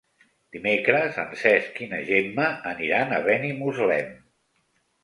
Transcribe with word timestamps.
Dimecres 0.55 1.19
en 1.25 1.35
Cesc 1.43 1.77
i 1.89 1.91
na 1.93 2.01
Gemma 2.09 2.49
aniran 2.73 3.17
a 3.19 3.21
Benimuslem. 3.31 4.15